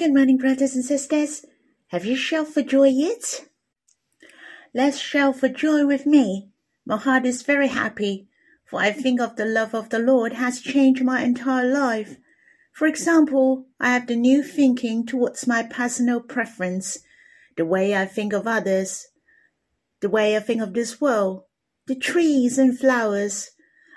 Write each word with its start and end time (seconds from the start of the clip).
Good 0.00 0.14
morning, 0.14 0.38
brothers 0.38 0.74
and 0.74 0.82
sisters. 0.82 1.44
Have 1.88 2.06
you 2.06 2.16
shouted 2.16 2.54
for 2.54 2.62
joy 2.62 2.88
yet? 2.88 3.44
Let's 4.72 4.96
shout 4.96 5.36
for 5.36 5.50
joy 5.50 5.84
with 5.84 6.06
me. 6.06 6.48
My 6.86 6.96
heart 6.96 7.26
is 7.26 7.42
very 7.42 7.68
happy, 7.68 8.26
for 8.64 8.80
I 8.80 8.92
think 8.92 9.20
of 9.20 9.36
the 9.36 9.44
love 9.44 9.74
of 9.74 9.90
the 9.90 9.98
Lord 9.98 10.32
has 10.32 10.62
changed 10.62 11.04
my 11.04 11.22
entire 11.22 11.70
life. 11.70 12.16
For 12.72 12.86
example, 12.86 13.66
I 13.78 13.90
have 13.90 14.06
the 14.06 14.16
new 14.16 14.42
thinking 14.42 15.04
towards 15.04 15.46
my 15.46 15.64
personal 15.64 16.22
preference, 16.22 17.00
the 17.58 17.66
way 17.66 17.94
I 17.94 18.06
think 18.06 18.32
of 18.32 18.46
others, 18.46 19.06
the 20.00 20.08
way 20.08 20.34
I 20.34 20.40
think 20.40 20.62
of 20.62 20.72
this 20.72 20.98
world, 20.98 21.42
the 21.86 21.94
trees 21.94 22.56
and 22.56 22.78
flowers. 22.78 23.50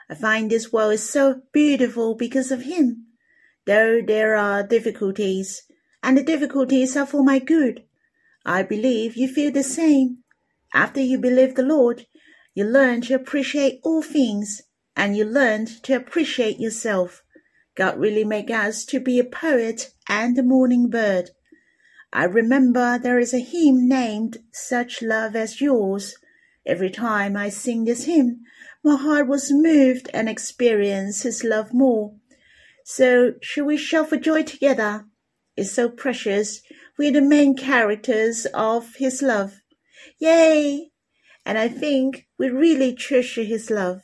I 0.09 0.15
find 0.15 0.51
this 0.51 0.69
world 0.69 0.95
is 0.95 1.09
so 1.09 1.43
beautiful 1.53 2.13
because 2.13 2.51
of 2.51 2.63
Him. 2.63 3.05
Though 3.65 4.01
there 4.05 4.35
are 4.35 4.67
difficulties, 4.67 5.63
and 6.03 6.17
the 6.17 6.23
difficulties 6.23 6.97
are 6.97 7.05
for 7.05 7.23
my 7.23 7.39
good, 7.39 7.85
I 8.45 8.61
believe 8.61 9.15
you 9.15 9.29
feel 9.29 9.53
the 9.53 9.63
same. 9.63 10.17
After 10.73 10.99
you 10.99 11.17
believe 11.17 11.55
the 11.55 11.63
Lord, 11.63 12.05
you 12.53 12.65
learn 12.65 13.01
to 13.03 13.13
appreciate 13.13 13.79
all 13.83 14.01
things, 14.01 14.61
and 14.97 15.15
you 15.15 15.23
learn 15.23 15.65
to 15.83 15.93
appreciate 15.93 16.59
yourself. 16.59 17.23
God 17.75 17.97
really 17.97 18.25
made 18.25 18.51
us 18.51 18.83
to 18.85 18.99
be 18.99 19.17
a 19.17 19.23
poet 19.23 19.93
and 20.09 20.37
a 20.37 20.43
morning 20.43 20.89
bird. 20.89 21.31
I 22.11 22.25
remember 22.25 22.99
there 22.99 23.17
is 23.17 23.33
a 23.33 23.39
hymn 23.39 23.87
named 23.87 24.37
Such 24.51 25.01
Love 25.01 25.37
as 25.37 25.61
Yours. 25.61 26.15
Every 26.65 26.91
time 26.91 27.37
I 27.37 27.47
sing 27.47 27.85
this 27.85 28.03
hymn, 28.03 28.41
my 28.83 28.97
heart 28.97 29.27
was 29.27 29.51
moved 29.51 30.09
and 30.13 30.27
experienced 30.27 31.23
His 31.23 31.43
love 31.43 31.73
more. 31.73 32.13
So, 32.83 33.35
shall 33.41 33.65
we 33.65 33.77
shout 33.77 34.09
for 34.09 34.17
joy 34.17 34.43
together? 34.43 35.05
It's 35.55 35.71
so 35.71 35.89
precious. 35.89 36.61
We're 36.97 37.11
the 37.11 37.21
main 37.21 37.55
characters 37.55 38.45
of 38.53 38.95
His 38.95 39.21
love. 39.21 39.61
Yay! 40.19 40.91
And 41.45 41.57
I 41.57 41.67
think 41.67 42.27
we 42.37 42.49
really 42.49 42.93
treasure 42.93 43.43
his 43.43 43.69
love. 43.69 44.03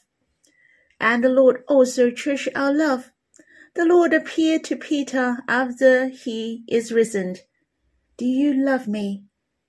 And 1.00 1.24
the 1.24 1.30
Lord 1.30 1.64
also 1.68 2.12
treasure 2.12 2.52
our 2.56 2.74
love. 2.74 3.12
The 3.76 3.86
Lord 3.86 4.14
appeared 4.14 4.66
to 4.66 4.76
Peter 4.76 5.38
after 5.48 6.08
he 6.08 6.64
is 6.68 6.92
risen. 6.92 7.38
Do 8.18 8.26
you 8.26 8.54
love 8.54 8.88
me? 8.88 9.24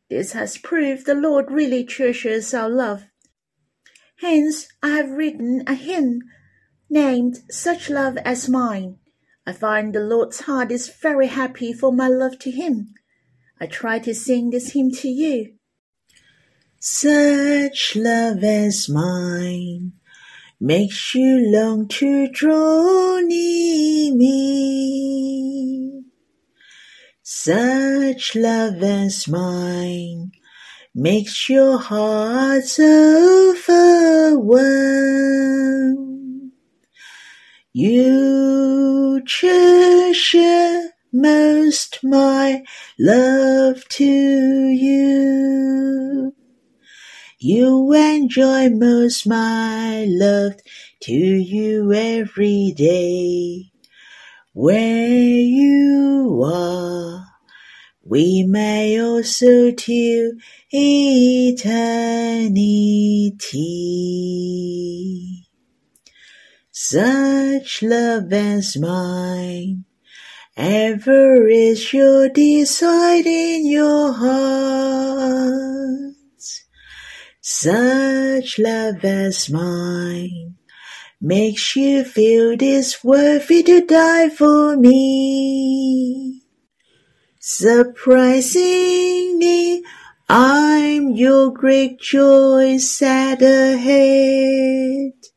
This 0.09 0.33
has 0.33 0.59
proved 0.59 1.07
the 1.07 1.15
Lord 1.15 1.53
really 1.53 1.85
treasures 1.85 2.53
our 2.53 2.69
love. 2.69 3.05
Hence 4.17 4.67
I 4.83 4.91
have 4.91 5.11
written 5.11 5.63
a 5.67 5.75
hymn 5.75 6.23
named 6.89 7.39
Such 7.51 7.89
Love 7.89 8.17
as 8.19 8.49
Mine. 8.49 8.99
I 9.47 9.53
find 9.53 9.95
the 9.95 10.01
Lord's 10.01 10.41
heart 10.41 10.71
is 10.71 10.89
very 10.89 11.29
happy 11.29 11.73
for 11.73 11.93
my 11.93 12.09
love 12.09 12.39
to 12.41 12.51
him. 12.51 12.95
I 13.61 13.67
try 13.67 13.99
to 14.01 14.15
sing 14.15 14.51
this 14.51 14.73
hymn 14.73 14.91
to 14.93 15.09
you. 15.09 15.55
Such 16.79 17.97
love 17.97 18.43
as 18.45 18.89
mine 18.89 19.93
makes 20.61 21.15
you 21.15 21.51
long 21.51 21.89
to 21.89 22.29
draw 22.29 23.19
near 23.21 24.15
me. 24.15 26.03
Such 27.23 28.35
love 28.35 28.83
as 28.83 29.29
mine 29.29 30.33
makes 30.95 31.49
your 31.49 31.79
heart 31.79 32.65
so 32.65 33.51
overwhelmed. 33.53 34.81
You 37.73 38.50
treasure 39.19 40.91
most 41.13 41.99
my 42.05 42.63
love 42.99 43.89
to 43.89 44.05
you. 44.05 46.35
You 47.39 47.93
enjoy 47.93 48.69
most 48.69 49.27
my 49.27 50.05
love 50.09 50.55
to 51.01 51.13
you 51.13 51.93
every 51.93 52.73
day. 52.77 53.73
Where 54.53 55.09
you 55.09 56.43
are, 56.45 57.27
we 58.05 58.45
may 58.45 59.01
also 59.01 59.71
to 59.71 60.33
eternity. 60.71 61.61
Such 66.83 67.83
love 67.83 68.33
as 68.33 68.79
mine 68.79 69.85
ever 70.57 71.47
is 71.47 71.93
your 71.93 72.31
desire 72.31 73.23
in 73.23 73.67
your 73.67 74.15
heart. 74.15 76.15
Such 77.43 78.59
love 78.59 79.05
as 79.05 79.51
mine 79.51 80.55
makes 81.21 81.77
you 81.77 82.03
feel 82.03 82.57
this 82.57 83.05
worthy 83.05 83.63
to 83.63 83.85
die 83.85 84.31
for 84.31 84.75
me. 84.75 86.45
Surprisingly, 87.39 89.85
I'm 90.31 91.11
your 91.11 91.53
great 91.53 92.01
joy 92.01 92.79
set 92.79 93.43
ahead. 93.43 95.30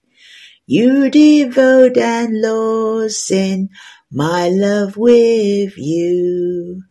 You 0.66 1.09
devote 1.09 1.97
and 1.97 2.41
lost 2.41 3.29
in 3.31 3.68
my 4.09 4.47
love 4.47 4.96
with 4.96 5.78
you. 5.78 6.84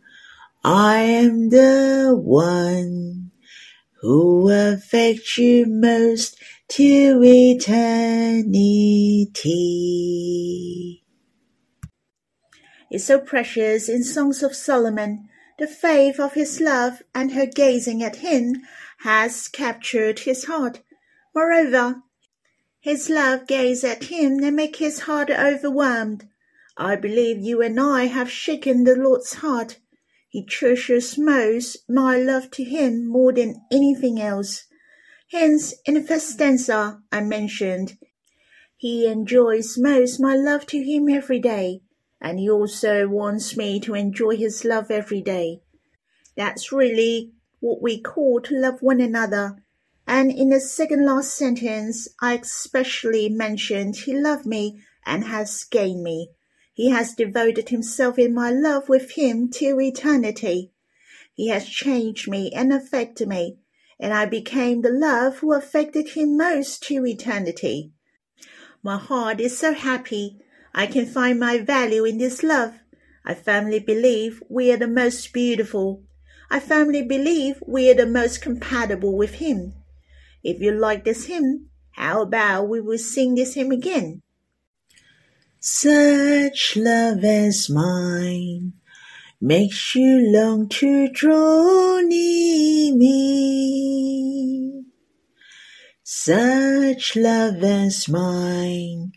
I 0.63 0.97
am 0.99 1.49
the 1.49 2.15
one 2.15 3.31
who 4.01 4.49
affects 4.49 5.39
you 5.39 5.65
most 5.65 6.37
to 6.67 7.19
eternity. 7.23 7.73
It's 12.91 13.05
so 13.05 13.19
precious 13.19 13.89
in 13.89 14.03
Songs 14.03 14.43
of 14.43 14.55
Solomon. 14.55 15.29
The 15.57 15.65
faith 15.65 16.19
of 16.19 16.33
his 16.33 16.61
love 16.61 17.01
and 17.15 17.31
her 17.31 17.47
gazing 17.47 18.03
at 18.03 18.17
him 18.17 18.61
has 18.99 19.47
captured 19.47 20.19
his 20.19 20.45
heart. 20.45 20.81
Moreover, 21.33 22.03
his 22.83 23.09
love 23.09 23.47
gaze 23.47 23.83
at 23.83 24.03
him 24.05 24.43
and 24.43 24.55
make 24.55 24.75
his 24.75 24.99
heart 24.99 25.31
overwhelmed. 25.31 26.29
I 26.77 26.95
believe 26.95 27.39
you 27.39 27.61
and 27.63 27.79
I 27.79 28.05
have 28.05 28.29
shaken 28.29 28.83
the 28.83 28.95
Lord's 28.95 29.33
heart 29.35 29.79
he 30.33 30.43
treasures 30.43 31.15
most 31.15 31.87
my 31.87 32.17
love 32.17 32.49
to 32.49 32.63
him 32.63 33.07
more 33.07 33.31
than 33.31 33.61
anything 33.71 34.19
else. 34.19 34.63
Hence, 35.29 35.75
in 35.85 35.93
the 35.93 36.01
first 36.01 36.27
stanza 36.27 37.03
I 37.11 37.21
mentioned, 37.21 37.99
he 38.75 39.05
enjoys 39.05 39.77
most 39.77 40.19
my 40.19 40.35
love 40.35 40.65
to 40.67 40.81
him 40.81 41.07
every 41.07 41.37
day, 41.37 41.83
and 42.19 42.39
he 42.39 42.49
also 42.49 43.07
wants 43.07 43.55
me 43.55 43.79
to 43.81 43.93
enjoy 43.93 44.35
his 44.35 44.65
love 44.65 44.89
every 44.89 45.21
day. 45.21 45.61
That's 46.35 46.71
really 46.71 47.33
what 47.59 47.83
we 47.83 48.01
call 48.01 48.41
to 48.41 48.59
love 48.59 48.81
one 48.81 49.01
another. 49.01 49.62
And 50.05 50.31
in 50.31 50.49
the 50.49 50.59
second 50.59 51.05
last 51.05 51.33
sentence, 51.33 52.07
I 52.21 52.35
especially 52.35 53.29
mentioned 53.29 53.95
he 53.95 54.13
loved 54.13 54.45
me 54.45 54.81
and 55.05 55.23
has 55.25 55.63
gained 55.63 56.03
me. 56.03 56.31
He 56.73 56.89
has 56.89 57.13
devoted 57.13 57.69
himself 57.69 58.19
in 58.19 58.33
my 58.33 58.51
love 58.51 58.89
with 58.89 59.11
him 59.11 59.49
till 59.49 59.79
eternity. 59.79 60.71
He 61.33 61.47
has 61.49 61.67
changed 61.67 62.27
me 62.27 62.51
and 62.53 62.73
affected 62.73 63.27
me, 63.27 63.57
and 63.99 64.13
I 64.13 64.25
became 64.25 64.81
the 64.81 64.91
love 64.91 65.37
who 65.37 65.53
affected 65.53 66.09
him 66.09 66.35
most 66.35 66.83
to 66.83 67.05
eternity. 67.05 67.91
My 68.81 68.97
heart 68.97 69.39
is 69.39 69.57
so 69.57 69.73
happy 69.73 70.39
I 70.73 70.87
can 70.87 71.05
find 71.05 71.39
my 71.39 71.59
value 71.59 72.03
in 72.03 72.17
this 72.17 72.43
love. 72.43 72.73
I 73.23 73.35
firmly 73.35 73.79
believe 73.79 74.43
we 74.49 74.71
are 74.71 74.77
the 74.77 74.87
most 74.87 75.31
beautiful. 75.31 76.03
I 76.49 76.59
firmly 76.59 77.03
believe 77.03 77.63
we 77.65 77.89
are 77.89 77.95
the 77.95 78.05
most 78.05 78.41
compatible 78.41 79.15
with 79.15 79.35
him. 79.35 79.73
If 80.43 80.59
you 80.59 80.71
like 80.73 81.05
this 81.05 81.25
hymn, 81.25 81.69
how 81.91 82.21
about 82.21 82.67
we 82.67 82.81
will 82.81 82.97
sing 82.97 83.35
this 83.35 83.53
hymn 83.53 83.71
again? 83.71 84.21
Such 85.59 86.75
love 86.75 87.23
as 87.23 87.69
mine 87.69 88.73
makes 89.39 89.95
you 89.95 90.19
long 90.19 90.67
to 90.67 91.07
draw 91.07 91.99
near 91.99 92.93
me. 92.95 94.83
Such 96.03 97.15
love 97.15 97.63
as 97.63 98.09
mine 98.09 99.13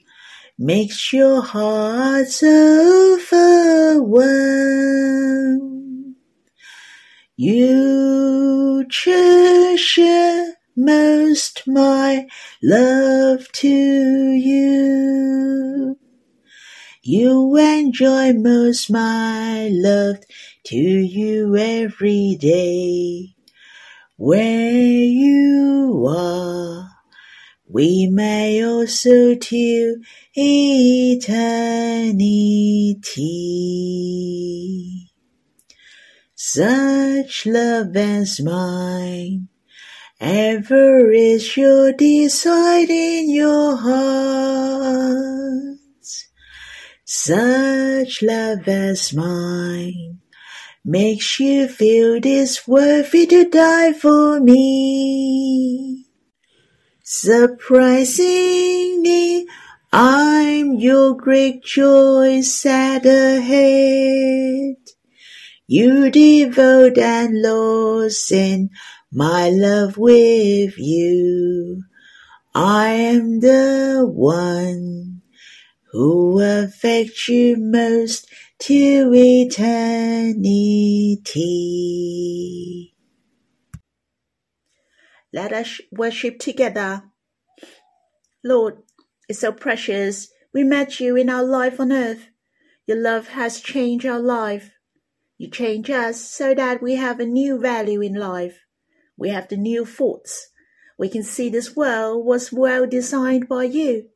makes 0.57 1.13
your 1.13 1.43
heart 1.43 2.41
overwhelmed. 2.43 4.07
You 7.37 8.87
treasure 8.89 10.56
most 10.77 11.63
my 11.67 12.27
love 12.63 13.51
to 13.53 13.69
you 13.69 14.87
You 17.09 17.57
enjoy 17.57 18.33
most 18.33 18.91
my 18.91 19.69
love 19.73 20.17
to 20.65 20.77
you 20.77 21.57
every 21.57 22.37
day. 22.41 23.37
Where 24.17 24.73
you 24.73 26.05
are, 26.09 26.91
we 27.69 28.09
may 28.09 28.65
also 28.65 29.37
to 29.37 30.03
eternity. 30.35 31.53
Such 36.35 37.47
love 37.47 37.97
as 37.97 38.41
mine 38.41 39.47
ever 40.21 41.11
is 41.11 41.57
your 41.57 41.93
desire 41.93 42.87
in 42.89 43.31
your 43.31 43.77
heart. 43.77 45.79
Such 47.05 48.23
love 48.23 48.69
as 48.69 49.13
mine 49.13 50.21
makes 50.85 51.41
you 51.41 51.67
feel 51.69 52.21
this 52.21 52.67
worthy 52.67 53.27
to 53.27 53.49
die 53.51 53.93
for 53.93 54.41
me. 54.41 56.07
Surprisingly, 57.03 59.47
I'm 59.93 60.75
your 60.75 61.15
great 61.17 61.63
joy 61.63 62.41
set 62.41 63.07
ahead. 63.07 64.76
You 65.69 66.13
devote 66.13 66.97
and 66.97 67.43
lost 67.43 68.31
in 68.31 68.71
my 69.11 69.51
love 69.51 69.99
with 69.99 70.79
you. 70.79 71.83
I 72.55 72.91
am 72.91 73.41
the 73.41 74.07
one 74.09 75.23
who 75.91 76.41
affects 76.41 77.29
you 77.29 77.57
most 77.59 78.29
to 78.61 79.13
eternity. 79.13 80.45
Let 85.33 85.53
us 85.53 85.81
worship 85.91 86.39
together. 86.39 87.03
Lord, 88.45 88.83
it's 89.29 89.41
so 89.41 89.51
precious. 89.51 90.29
We 90.55 90.63
met 90.63 91.01
you 91.01 91.17
in 91.17 91.29
our 91.29 91.43
life 91.43 91.81
on 91.81 91.91
earth. 91.91 92.29
Your 92.87 93.03
love 93.03 93.27
has 93.29 93.61
changed 93.61 94.07
our 94.07 94.21
life. 94.21 94.71
You 95.39 95.51
change 95.51 95.91
us 95.91 96.21
so 96.21 96.55
that 96.55 96.83
we 96.83 96.95
have 96.95 97.21
a 97.21 97.27
new 97.27 97.59
value 97.59 98.01
in 98.01 98.15
life. 98.15 98.61
We 99.17 99.29
have 99.31 99.49
the 99.49 99.57
new 99.57 99.85
thoughts. 99.85 100.49
We 100.99 101.09
can 101.09 101.23
see 101.23 101.51
this 101.51 101.77
world 101.77 102.25
was 102.25 102.53
well 102.53 102.87
designed 102.87 103.49
by 103.49 103.65
you, 103.65 104.09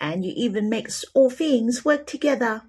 and 0.00 0.24
you 0.24 0.32
even 0.36 0.68
make 0.68 0.88
all 1.14 1.30
things 1.30 1.84
work 1.84 2.06
together. 2.06 2.62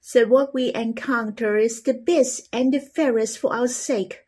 So 0.00 0.26
what 0.26 0.54
we 0.54 0.72
encounter 0.74 1.56
is 1.56 1.82
the 1.82 1.94
best 1.94 2.48
and 2.52 2.72
the 2.72 2.80
fairest 2.80 3.38
for 3.38 3.54
our 3.54 3.68
sake. 3.68 4.20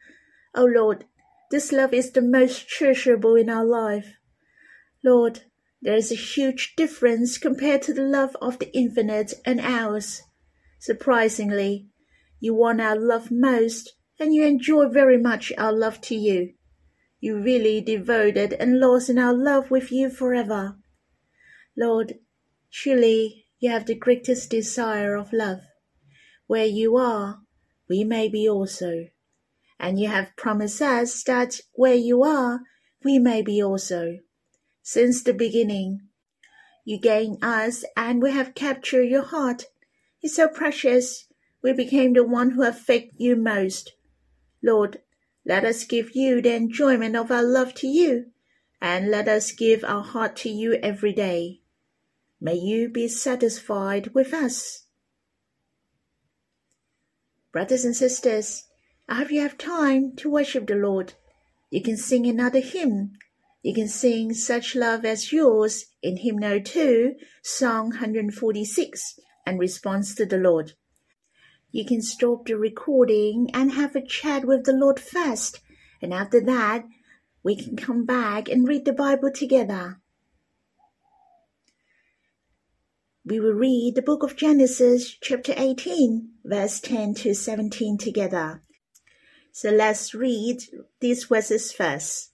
O 0.54 0.62
oh 0.62 0.66
Lord, 0.66 1.04
this 1.50 1.72
love 1.72 1.92
is 1.92 2.12
the 2.12 2.22
most 2.22 2.68
treasurable 2.68 3.34
in 3.34 3.48
our 3.48 3.64
life. 3.64 4.16
Lord, 5.04 5.42
there 5.80 5.96
is 5.96 6.10
a 6.10 6.16
huge 6.16 6.74
difference 6.76 7.38
compared 7.38 7.82
to 7.82 7.94
the 7.94 8.02
love 8.02 8.36
of 8.42 8.58
the 8.58 8.76
infinite 8.76 9.34
and 9.44 9.60
ours. 9.60 10.22
Surprisingly, 10.80 11.88
you 12.40 12.55
want 12.55 12.81
our 12.81 12.96
love 12.96 13.31
most, 13.31 13.94
and 14.19 14.35
you 14.35 14.44
enjoy 14.44 14.88
very 14.88 15.19
much 15.19 15.52
our 15.58 15.73
love 15.73 16.00
to 16.02 16.14
you. 16.14 16.55
You 17.20 17.40
really 17.40 17.81
devoted 17.81 18.52
and 18.52 18.79
lost 18.79 19.11
in 19.11 19.19
our 19.19 19.35
love 19.35 19.70
with 19.70 19.90
you 19.90 20.08
forever. 20.11 20.76
Lord, 21.76 22.14
surely 22.70 23.46
you 23.58 23.70
have 23.70 23.87
the 23.87 23.94
greatest 23.94 24.50
desire 24.50 25.17
of 25.17 25.32
love. 25.32 25.61
Where 26.46 26.67
you 26.67 26.96
are, 26.96 27.40
we 27.88 28.05
may 28.05 28.29
be 28.29 28.49
also. 28.49 29.08
And 29.81 29.99
you 29.99 30.08
have 30.08 30.37
promised 30.37 30.82
us 30.82 31.23
that 31.25 31.61
where 31.75 31.94
you 31.94 32.23
are, 32.23 32.61
we 33.05 33.19
may 33.19 33.43
be 33.43 33.62
also. 33.62 34.19
Since 34.82 35.23
the 35.23 35.35
beginning, 35.35 36.00
you 36.85 36.99
gained 36.99 37.44
us 37.44 37.85
and 37.96 38.23
we 38.23 38.32
have 38.32 38.55
captured 38.55 39.05
your 39.05 39.23
heart. 39.23 39.67
It's 40.23 40.37
so 40.37 40.49
precious. 40.49 41.27
We 41.62 41.72
became 41.72 42.12
the 42.12 42.25
one 42.25 42.52
who 42.52 42.62
affect 42.62 43.12
you 43.16 43.37
most. 43.37 43.94
Lord, 44.62 45.00
let 45.44 45.64
us 45.64 45.84
give 45.84 46.14
you 46.14 46.40
the 46.40 46.55
enjoyment 46.55 47.16
of 47.16 47.31
our 47.31 47.43
love 47.43 47.75
to 47.76 47.87
you, 47.87 48.26
and 48.81 49.10
let 49.10 49.28
us 49.28 49.52
give 49.52 49.82
our 49.82 50.02
heart 50.02 50.37
to 50.37 50.49
you 50.49 50.75
every 50.75 51.12
day. 51.12 51.60
May 52.40 52.55
you 52.55 52.88
be 52.88 53.08
satisfied 53.08 54.14
with 54.14 54.32
us. 54.32 54.84
Brothers 57.50 57.84
and 57.84 57.96
sisters, 57.96 58.64
I 59.08 59.14
hope 59.16 59.32
you 59.32 59.40
have 59.40 59.58
time 59.58 60.14
to 60.16 60.31
worship 60.31 60.66
the 60.66 60.75
Lord. 60.75 61.14
You 61.70 61.82
can 61.82 61.96
sing 61.96 62.26
another 62.26 62.61
hymn. 62.61 63.12
You 63.62 63.75
can 63.75 63.88
sing 63.88 64.34
Such 64.34 64.76
Love 64.76 65.04
as 65.04 65.32
Yours 65.32 65.87
in 66.02 66.19
Hymnal 66.19 66.61
2, 66.62 67.14
Song 67.43 67.90
146, 67.90 69.19
and 69.44 69.58
response 69.58 70.14
to 70.14 70.26
the 70.26 70.37
Lord. 70.37 70.75
You 71.70 71.84
can 71.84 72.00
stop 72.00 72.46
the 72.46 72.56
recording 72.56 73.50
and 73.52 73.72
have 73.72 73.94
a 73.94 74.00
chat 74.00 74.46
with 74.46 74.64
the 74.64 74.72
Lord 74.72 74.98
first, 74.98 75.60
and 76.00 76.14
after 76.14 76.40
that, 76.40 76.86
we 77.42 77.56
can 77.56 77.76
come 77.76 78.06
back 78.06 78.48
and 78.48 78.66
read 78.66 78.84
the 78.84 78.92
Bible 78.92 79.30
together. 79.30 80.00
We 83.24 83.40
will 83.40 83.52
read 83.52 83.94
the 83.94 84.02
book 84.02 84.22
of 84.22 84.36
Genesis, 84.36 85.14
chapter 85.20 85.52
18, 85.54 86.30
verse 86.44 86.80
10 86.80 87.12
to 87.16 87.34
17 87.34 87.98
together. 87.98 88.62
So 89.52 89.70
let's 89.70 90.14
read 90.14 90.62
these 91.00 91.24
verses 91.24 91.70
first. 91.70 92.30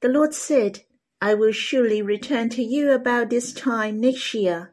The 0.00 0.08
Lord 0.08 0.32
said, 0.32 0.84
I 1.20 1.34
will 1.34 1.52
surely 1.52 2.00
return 2.00 2.48
to 2.50 2.62
you 2.62 2.92
about 2.92 3.28
this 3.28 3.52
time 3.52 4.00
next 4.00 4.32
year, 4.32 4.72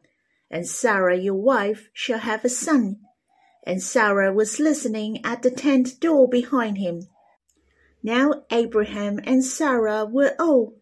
and 0.50 0.66
Sarah 0.66 1.18
your 1.18 1.34
wife 1.34 1.90
shall 1.92 2.20
have 2.20 2.42
a 2.44 2.48
son. 2.48 3.00
And 3.66 3.82
Sarah 3.82 4.32
was 4.32 4.60
listening 4.60 5.24
at 5.24 5.42
the 5.42 5.50
tent 5.50 5.98
door 5.98 6.28
behind 6.28 6.78
him. 6.78 7.08
Now 8.02 8.44
Abraham 8.50 9.18
and 9.24 9.42
Sarah 9.42 10.04
were 10.04 10.34
old, 10.38 10.74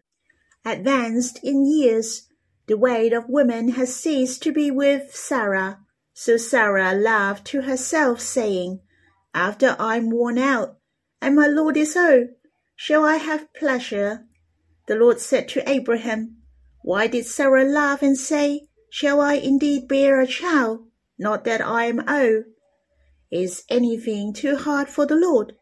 advanced 0.65 1.39
in 1.41 1.65
years 1.65 2.27
the 2.67 2.77
weight 2.77 3.13
of 3.13 3.29
women 3.29 3.69
has 3.69 3.95
ceased 3.95 4.41
to 4.43 4.51
be 4.51 4.71
with 4.71 5.15
Sarah. 5.15 5.79
So 6.13 6.37
Sarah 6.37 6.93
laughed 6.93 7.45
to 7.47 7.61
herself, 7.61 8.21
saying, 8.21 8.79
After 9.33 9.75
I'm 9.79 10.09
worn 10.09 10.37
out, 10.37 10.77
and 11.21 11.35
my 11.35 11.47
Lord 11.47 11.75
is 11.77 11.97
old, 11.97 12.29
shall 12.75 13.03
I 13.03 13.15
have 13.15 13.53
pleasure? 13.53 14.25
The 14.87 14.95
Lord 14.95 15.19
said 15.19 15.47
to 15.49 15.69
Abraham, 15.69 16.37
Why 16.81 17.07
did 17.07 17.25
Sarah 17.25 17.65
laugh 17.65 18.01
and 18.01 18.17
say, 18.17 18.67
Shall 18.89 19.21
I 19.21 19.35
indeed 19.35 19.87
bear 19.87 20.21
a 20.21 20.27
child, 20.27 20.87
not 21.17 21.45
that 21.45 21.61
I 21.61 21.85
am 21.85 22.07
old? 22.07 22.45
Is 23.33 23.63
anything 23.67 24.31
too 24.31 24.57
hard 24.57 24.89
for 24.89 25.07
the 25.07 25.15
Lord? 25.15 25.53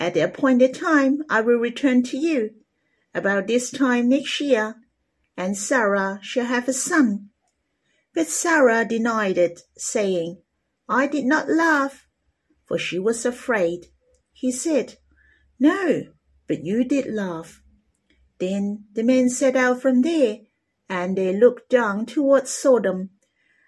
At 0.00 0.14
the 0.14 0.20
appointed 0.20 0.72
time 0.72 1.22
I 1.28 1.42
will 1.42 1.58
return 1.58 2.02
to 2.04 2.16
you, 2.16 2.54
about 3.14 3.46
this 3.46 3.70
time 3.70 4.08
next 4.08 4.40
year 4.40 4.76
and 5.36 5.58
Sarah 5.58 6.18
shall 6.22 6.46
have 6.46 6.68
a 6.68 6.72
son. 6.72 7.28
But 8.14 8.28
Sarah 8.28 8.86
denied 8.86 9.36
it, 9.36 9.60
saying, 9.76 10.40
I 10.88 11.06
did 11.06 11.26
not 11.26 11.50
laugh, 11.50 12.06
for 12.64 12.78
she 12.78 12.98
was 12.98 13.26
afraid. 13.26 13.88
He 14.32 14.50
said, 14.50 14.94
No, 15.60 16.04
but 16.46 16.64
you 16.64 16.82
did 16.82 17.12
laugh. 17.12 17.60
Then 18.38 18.86
the 18.94 19.02
men 19.02 19.28
set 19.28 19.54
out 19.54 19.82
from 19.82 20.00
there, 20.00 20.38
and 20.88 21.14
they 21.14 21.36
looked 21.36 21.68
down 21.68 22.06
towards 22.06 22.48
Sodom. 22.48 23.10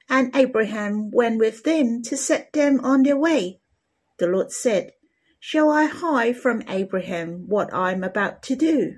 And 0.08 0.34
Abraham 0.34 1.10
went 1.10 1.38
with 1.38 1.64
them 1.64 2.02
to 2.04 2.16
set 2.16 2.52
them 2.52 2.80
on 2.82 3.02
their 3.02 3.16
way. 3.16 3.60
The 4.18 4.26
Lord 4.26 4.52
said, 4.52 4.92
Shall 5.40 5.70
I 5.70 5.84
hide 5.84 6.36
from 6.36 6.62
Abraham 6.68 7.44
what 7.46 7.72
I 7.72 7.92
am 7.92 8.02
about 8.02 8.42
to 8.44 8.56
do? 8.56 8.96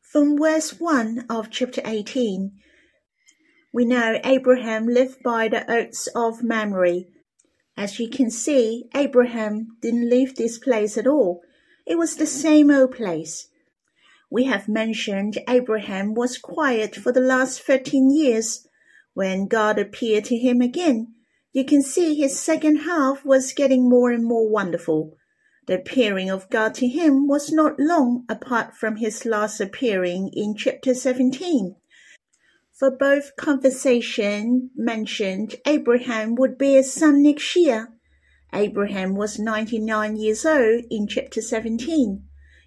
From 0.00 0.38
verse 0.38 0.78
1 0.78 1.26
of 1.28 1.50
chapter 1.50 1.82
18, 1.84 2.52
we 3.72 3.84
know 3.84 4.18
Abraham 4.24 4.86
lived 4.86 5.22
by 5.22 5.48
the 5.48 5.70
oaks 5.70 6.06
of 6.14 6.42
Mamre. 6.42 7.02
As 7.76 7.98
you 7.98 8.08
can 8.08 8.30
see, 8.30 8.88
Abraham 8.94 9.76
didn't 9.82 10.08
leave 10.08 10.36
this 10.36 10.58
place 10.58 10.96
at 10.96 11.06
all. 11.06 11.42
It 11.86 11.98
was 11.98 12.16
the 12.16 12.26
same 12.26 12.70
old 12.70 12.92
place. 12.92 13.48
We 14.30 14.44
have 14.44 14.68
mentioned 14.68 15.38
Abraham 15.48 16.14
was 16.14 16.38
quiet 16.38 16.96
for 16.96 17.12
the 17.12 17.20
last 17.20 17.60
13 17.60 18.10
years. 18.10 18.65
When 19.16 19.46
God 19.46 19.78
appeared 19.78 20.26
to 20.26 20.36
him 20.36 20.60
again, 20.60 21.14
you 21.50 21.64
can 21.64 21.80
see 21.80 22.14
his 22.14 22.38
second 22.38 22.80
half 22.80 23.24
was 23.24 23.54
getting 23.54 23.88
more 23.88 24.10
and 24.10 24.22
more 24.22 24.46
wonderful. 24.46 25.16
The 25.66 25.76
appearing 25.76 26.28
of 26.28 26.50
God 26.50 26.74
to 26.74 26.86
him 26.86 27.26
was 27.26 27.50
not 27.50 27.80
long 27.80 28.26
apart 28.28 28.76
from 28.76 28.96
his 28.96 29.24
last 29.24 29.58
appearing 29.58 30.32
in 30.34 30.54
chapter 30.54 30.92
17. 30.94 31.76
for 32.78 32.90
both 32.90 33.36
conversation 33.36 34.68
mentioned 34.76 35.54
Abraham 35.66 36.34
would 36.34 36.58
be 36.58 36.76
a 36.76 36.82
son 36.82 37.22
next 37.22 37.56
year. 37.56 37.88
Abraham 38.52 39.14
was 39.14 39.38
99 39.38 40.16
years 40.16 40.44
old 40.44 40.84
in 40.90 41.08
chapter 41.08 41.40
17. 41.40 42.22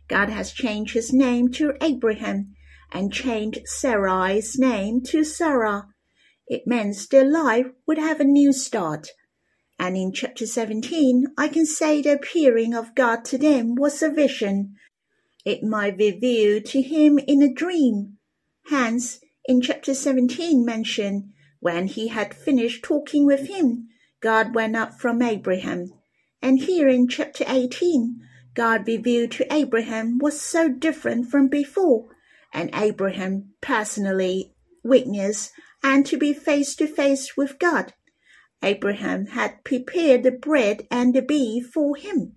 God 0.08 0.29
has 0.29 0.51
changed 0.51 0.96
his 0.96 1.13
name 1.13 1.51
to 1.51 1.75
Abraham 1.79 2.56
and 2.91 3.13
changed 3.13 3.68
Sarai's 3.68 4.58
name 4.58 5.03
to 5.03 5.24
Sarah. 5.24 5.89
It 6.50 6.65
meant 6.65 7.10
their 7.12 7.29
life 7.29 7.68
would 7.86 8.00
have 8.00 8.20
a 8.20 8.24
new 8.24 8.51
start. 8.51 9.10
And 9.77 9.96
in 9.96 10.12
chapter 10.12 10.48
17, 10.48 11.27
I 11.38 11.48
can 11.48 11.68
say 11.68 12.01
the 12.01 12.15
appearing 12.15 12.74
of 12.74 12.96
God 12.96 13.24
to 13.25 13.38
them 13.38 13.75
was 13.75 14.01
a 14.01 14.10
vision. 14.10 14.75
It 15.46 15.63
might 15.63 15.98
be 15.98 16.12
revealed 16.12 16.65
to 16.65 16.82
him 16.82 17.20
in 17.20 17.44
a 17.44 17.53
dream. 17.53 18.18
Hence, 18.70 19.20
in 19.46 19.62
chapter 19.62 19.94
17 19.94 20.65
mentioned, 20.65 21.32
when 21.60 21.88
he 21.88 22.08
had 22.08 22.34
finished 22.34 22.84
talking 22.84 23.25
with 23.25 23.48
him, 23.48 23.88
God 24.20 24.56
went 24.56 24.75
up 24.75 25.00
from 25.00 25.22
Abraham. 25.22 25.94
And 26.41 26.60
here 26.60 26.89
in 26.89 27.08
chapter 27.08 27.46
18, 27.48 28.22
God 28.56 28.88
revealed 28.88 29.32
to 29.34 29.53
Abraham 29.53 30.18
was 30.18 30.41
so 30.41 30.68
different 30.68 31.29
from 31.29 31.48
before, 31.48 32.08
and 32.51 32.70
Abraham 32.74 33.53
personally 33.62 34.53
witnessed 34.84 35.51
and 35.84 36.06
to 36.06 36.18
be 36.18 36.34
face 36.34 36.76
to 36.76 36.88
face 36.88 37.36
with 37.38 37.60
God. 37.60 37.94
Abraham 38.62 39.28
had 39.28 39.64
prepared 39.64 40.24
the 40.24 40.32
bread 40.32 40.88
and 40.92 41.14
the 41.14 41.22
beef 41.22 41.68
for 41.68 41.96
him. 41.96 42.36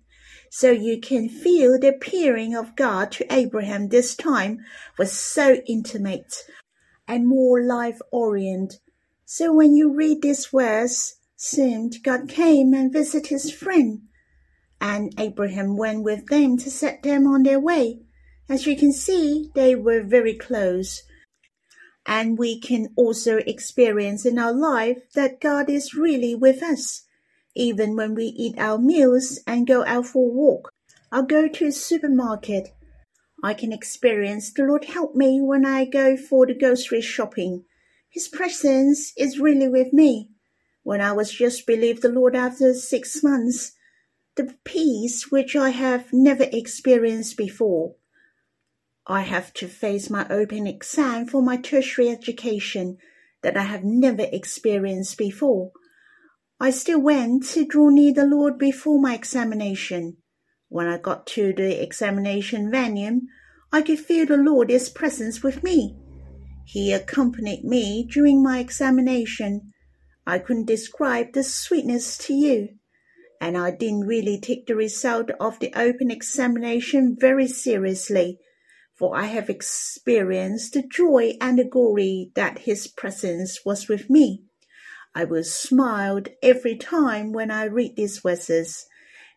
So 0.49 0.71
you 0.71 0.99
can 1.01 1.27
feel 1.27 1.79
the 1.79 1.95
appearing 1.95 2.55
of 2.55 2.75
God 2.75 3.11
to 3.13 3.33
Abraham 3.33 3.89
this 3.89 4.15
time 4.15 4.59
was 4.97 5.11
so 5.11 5.61
intimate 5.67 6.33
and 7.07 7.27
more 7.27 7.61
life 7.61 7.99
oriented. 8.11 8.79
So 9.25 9.53
when 9.53 9.73
you 9.75 9.91
read 9.91 10.21
this 10.21 10.45
verse, 10.45 11.15
seemed 11.35 12.03
God 12.03 12.29
came 12.29 12.73
and 12.73 12.93
visited 12.93 13.27
his 13.27 13.51
friend, 13.51 14.03
and 14.79 15.13
Abraham 15.19 15.75
went 15.75 16.03
with 16.03 16.27
them 16.27 16.57
to 16.59 16.69
set 16.69 17.03
them 17.03 17.25
on 17.27 17.43
their 17.43 17.59
way. 17.59 18.01
As 18.47 18.67
you 18.67 18.77
can 18.77 18.93
see, 18.93 19.49
they 19.55 19.75
were 19.75 20.03
very 20.03 20.35
close 20.35 21.03
and 22.05 22.37
we 22.37 22.59
can 22.59 22.89
also 22.95 23.37
experience 23.37 24.25
in 24.25 24.37
our 24.37 24.53
life 24.53 24.97
that 25.13 25.39
God 25.39 25.69
is 25.69 25.93
really 25.93 26.35
with 26.35 26.61
us, 26.61 27.05
even 27.55 27.95
when 27.95 28.13
we 28.13 28.25
eat 28.25 28.57
our 28.57 28.77
meals 28.77 29.39
and 29.47 29.67
go 29.67 29.85
out 29.85 30.07
for 30.07 30.29
a 30.29 30.33
walk 30.33 30.71
or 31.11 31.23
go 31.23 31.47
to 31.47 31.67
a 31.67 31.71
supermarket. 31.71 32.69
I 33.43 33.53
can 33.53 33.71
experience 33.71 34.51
the 34.51 34.63
Lord 34.63 34.85
help 34.85 35.15
me 35.15 35.41
when 35.41 35.65
I 35.65 35.85
go 35.85 36.17
for 36.17 36.45
the 36.45 36.53
grocery 36.53 37.01
shopping. 37.01 37.65
His 38.09 38.27
presence 38.27 39.13
is 39.17 39.39
really 39.39 39.67
with 39.67 39.93
me. 39.93 40.29
When 40.83 41.01
I 41.01 41.13
was 41.13 41.31
just 41.31 41.65
believed 41.65 42.01
the 42.01 42.09
Lord 42.09 42.35
after 42.35 42.73
six 42.73 43.23
months, 43.23 43.73
the 44.35 44.55
peace 44.63 45.31
which 45.31 45.55
I 45.55 45.69
have 45.69 46.11
never 46.11 46.45
experienced 46.51 47.37
before 47.37 47.95
I 49.07 49.21
have 49.21 49.53
to 49.55 49.67
face 49.67 50.09
my 50.09 50.25
open 50.29 50.65
exam 50.65 51.27
for 51.27 51.41
my 51.41 51.57
tertiary 51.57 52.09
education 52.09 52.97
that 53.41 53.57
I 53.57 53.63
have 53.63 53.83
never 53.83 54.25
experienced 54.31 55.17
before. 55.17 55.71
I 56.57 56.69
still 56.69 57.01
went 57.01 57.45
to 57.49 57.65
draw 57.65 57.89
near 57.89 58.13
the 58.13 58.25
Lord 58.25 58.57
before 58.57 59.01
my 59.01 59.13
examination. 59.13 60.17
When 60.69 60.87
I 60.87 60.97
got 60.97 61.27
to 61.27 61.51
the 61.51 61.83
examination 61.83 62.71
venue, 62.71 63.21
I 63.73 63.81
could 63.81 63.99
feel 63.99 64.25
the 64.25 64.37
Lord's 64.37 64.89
presence 64.89 65.43
with 65.43 65.63
me. 65.63 65.97
He 66.65 66.93
accompanied 66.93 67.65
me 67.65 68.07
during 68.09 68.41
my 68.41 68.59
examination. 68.59 69.73
I 70.25 70.39
couldn't 70.39 70.67
describe 70.67 71.33
the 71.33 71.43
sweetness 71.43 72.17
to 72.19 72.33
you. 72.33 72.69
And 73.41 73.57
I 73.57 73.71
didn't 73.71 74.07
really 74.07 74.39
take 74.39 74.67
the 74.67 74.75
result 74.75 75.29
of 75.41 75.59
the 75.59 75.73
open 75.75 76.09
examination 76.09 77.17
very 77.19 77.47
seriously 77.49 78.39
for 79.03 79.17
I 79.17 79.25
have 79.25 79.49
experienced 79.49 80.71
the 80.71 80.81
joy 80.81 81.33
and 81.41 81.59
the 81.59 81.65
glory 81.65 82.31
that 82.35 82.59
His 82.59 82.87
presence 82.87 83.65
was 83.65 83.89
with 83.89 84.09
me. 84.09 84.43
I 85.13 85.25
will 85.25 85.43
smile 85.43 86.21
every 86.41 86.77
time 86.77 87.33
when 87.33 87.51
I 87.51 87.65
read 87.65 87.97
these 87.97 88.19
verses. 88.19 88.85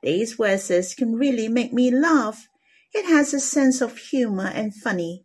These 0.04 0.35
verses 0.35 0.94
can 0.94 1.16
really 1.16 1.49
make 1.49 1.73
me 1.73 1.90
laugh. 1.90 2.46
It 2.94 3.06
has 3.06 3.35
a 3.35 3.40
sense 3.40 3.80
of 3.80 3.99
humor 3.99 4.52
and 4.54 4.73
funny. 4.73 5.25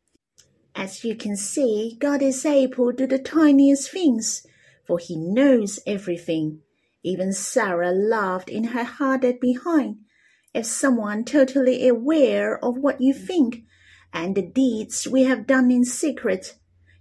As 0.74 1.03
you 1.03 1.15
can 1.15 1.38
see, 1.38 1.95
God 2.00 2.24
is 2.24 2.43
able 2.43 2.93
to 2.93 2.98
do 2.98 3.05
the 3.05 3.19
tiniest 3.19 3.91
things, 3.91 4.43
for 4.88 4.98
He 4.98 5.17
knows 5.17 5.79
everything. 5.86 6.62
Even 7.03 7.31
Sarah 7.31 7.91
laughed 7.91 8.50
in 8.50 8.63
her 8.74 8.86
heart 8.86 9.24
at 9.24 9.39
behind. 9.39 9.98
If 10.51 10.65
someone 10.65 11.25
totally 11.25 11.88
aware 11.88 12.57
of 12.65 12.79
what 12.79 13.01
you 13.01 13.13
think 13.13 13.65
and 14.13 14.36
the 14.36 14.41
deeds 14.41 15.08
we 15.08 15.24
have 15.24 15.48
done 15.48 15.72
in 15.72 15.86
secret. 15.86 16.56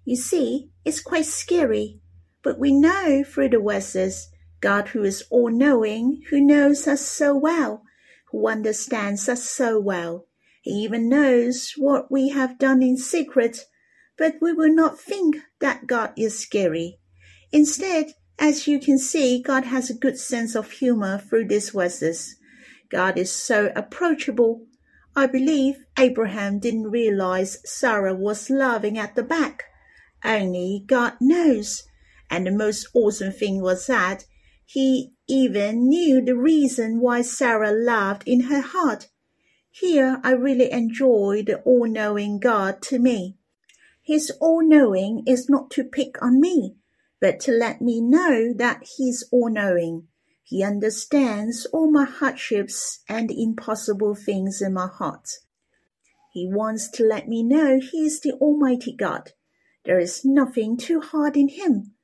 You 0.04 0.16
see, 0.16 0.70
it's 0.84 1.00
quite 1.00 1.26
scary, 1.26 2.00
but 2.42 2.58
we 2.58 2.72
know 2.72 3.22
through 3.24 3.50
the 3.50 3.60
verses 3.60 4.28
God 4.60 4.88
who 4.88 5.02
is 5.02 5.24
all 5.30 5.50
knowing, 5.50 6.22
who 6.30 6.40
knows 6.40 6.86
us 6.86 7.00
so 7.00 7.36
well, 7.36 7.82
who 8.30 8.48
understands 8.48 9.28
us 9.28 9.44
so 9.44 9.80
well. 9.80 10.26
He 10.62 10.70
even 10.70 11.08
knows 11.08 11.72
what 11.76 12.10
we 12.12 12.28
have 12.30 12.58
done 12.58 12.82
in 12.82 12.96
secret, 12.96 13.64
but 14.18 14.36
we 14.40 14.52
will 14.52 14.74
not 14.74 15.00
think 15.00 15.36
that 15.60 15.86
God 15.86 16.12
is 16.16 16.38
scary. 16.38 17.00
Instead, 17.52 18.12
as 18.38 18.66
you 18.66 18.78
can 18.78 18.98
see, 18.98 19.42
God 19.42 19.64
has 19.64 19.90
a 19.90 19.94
good 19.94 20.18
sense 20.18 20.54
of 20.54 20.70
humor 20.70 21.18
through 21.18 21.48
these 21.48 21.70
verses. 21.70 22.36
God 22.90 23.18
is 23.18 23.32
so 23.32 23.72
approachable 23.74 24.66
I 25.16 25.26
believe 25.26 25.84
Abraham 25.98 26.60
didn't 26.60 26.90
realize 26.90 27.58
Sarah 27.64 28.14
was 28.14 28.48
laughing 28.48 28.96
at 28.96 29.16
the 29.16 29.22
back. 29.22 29.64
Only 30.24 30.84
God 30.86 31.14
knows. 31.20 31.82
And 32.30 32.46
the 32.46 32.52
most 32.52 32.86
awesome 32.94 33.32
thing 33.32 33.60
was 33.60 33.86
that 33.86 34.24
he 34.64 35.14
even 35.26 35.88
knew 35.88 36.24
the 36.24 36.36
reason 36.36 37.00
why 37.00 37.22
Sarah 37.22 37.72
laughed 37.72 38.22
in 38.26 38.42
her 38.42 38.60
heart. 38.60 39.08
Here 39.70 40.20
I 40.22 40.30
really 40.32 40.70
enjoy 40.70 41.42
the 41.44 41.60
all 41.62 41.86
knowing 41.86 42.38
God 42.38 42.80
to 42.82 43.00
me. 43.00 43.36
His 44.02 44.30
all 44.40 44.62
knowing 44.62 45.24
is 45.26 45.48
not 45.48 45.70
to 45.72 45.84
pick 45.84 46.22
on 46.22 46.40
me, 46.40 46.76
but 47.20 47.40
to 47.40 47.52
let 47.52 47.80
me 47.80 48.00
know 48.00 48.52
that 48.54 48.84
He's 48.96 49.24
all 49.32 49.50
knowing. 49.50 50.06
He 50.50 50.64
understands 50.64 51.64
all 51.66 51.88
my 51.88 52.04
hardships 52.04 53.04
and 53.08 53.30
impossible 53.30 54.16
things 54.16 54.60
in 54.60 54.72
my 54.72 54.88
heart. 54.88 55.28
He 56.32 56.50
wants 56.52 56.90
to 56.90 57.04
let 57.04 57.28
me 57.28 57.44
know 57.44 57.78
He 57.78 58.06
is 58.06 58.18
the 58.18 58.32
Almighty 58.32 58.92
God. 58.92 59.30
There 59.84 60.00
is 60.00 60.24
nothing 60.24 60.76
too 60.76 61.00
hard 61.00 61.36
in 61.36 61.50
Him. 61.50 61.94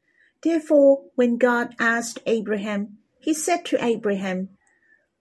Therefore, 0.44 1.06
when 1.16 1.38
God 1.38 1.74
asked 1.80 2.20
Abraham, 2.24 2.98
He 3.18 3.34
said 3.34 3.64
to 3.64 3.84
Abraham, 3.84 4.50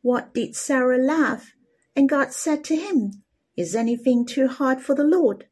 What 0.04 0.32
did 0.36 0.56
Sarah 0.56 1.00
laugh? 1.00 1.52
And 1.96 2.08
God 2.08 2.32
said 2.32 2.64
to 2.66 2.76
him, 2.76 3.24
Is 3.58 3.74
anything 3.74 4.28
too 4.28 4.48
hard 4.48 4.82
for 4.82 4.94
the 4.94 5.04
Lord? 5.04 5.48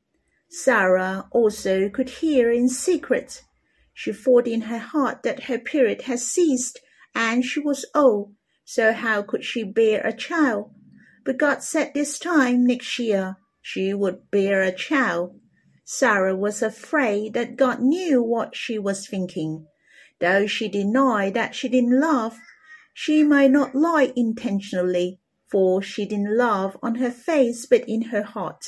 Sarah 0.48 1.28
also 1.32 1.90
could 1.90 2.22
hear 2.22 2.52
in 2.52 2.70
secret. 2.70 3.42
She 3.96 4.14
thought 4.14 4.46
in 4.46 4.62
her 4.62 4.78
heart 4.78 5.24
that 5.24 5.46
her 5.46 5.58
period 5.58 6.04
had 6.04 6.20
ceased 6.20 6.80
and 7.16 7.44
she 7.44 7.60
was 7.60 7.86
old, 7.94 8.34
so 8.66 8.94
how 8.94 9.22
could 9.22 9.44
she 9.44 9.64
bear 9.64 10.02
a 10.02 10.16
child? 10.16 10.72
But 11.26 11.38
God 11.38 11.64
said 11.64 11.94
this 11.94 12.20
time 12.20 12.66
next 12.66 13.00
year 13.00 13.38
she 13.62 13.94
would 13.94 14.30
bear 14.32 14.62
a 14.62 14.72
child. 14.72 15.40
Sarah 15.86 16.36
was 16.36 16.62
afraid 16.62 17.34
that 17.34 17.56
God 17.56 17.82
knew 17.82 18.22
what 18.22 18.56
she 18.56 18.78
was 18.80 19.08
thinking. 19.08 19.68
Though 20.20 20.48
she 20.48 20.68
denied 20.68 21.34
that 21.34 21.56
she 21.56 21.70
didn't 21.70 22.00
laugh, 22.00 22.40
she 22.94 23.24
might 23.24 23.52
not 23.52 23.76
lie 23.76 24.14
intentionally, 24.16 25.20
for 25.50 25.82
she 25.82 26.06
didn't 26.06 26.38
laugh 26.38 26.76
on 26.82 26.96
her 26.96 27.12
face 27.12 27.66
but 27.66 27.84
in 27.88 28.04
her 28.04 28.24
heart. 28.24 28.66